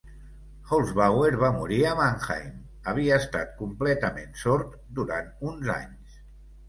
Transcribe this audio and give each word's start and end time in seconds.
Holzbauer 0.69 1.29
va 1.43 1.51
morir 1.57 1.77
a 1.89 1.91
Mannheim, 1.99 2.55
havia 2.93 3.21
estat 3.25 3.53
completament 3.63 4.35
sord 4.45 4.75
durant 5.01 5.31
uns 5.53 5.71
anys. 5.79 6.19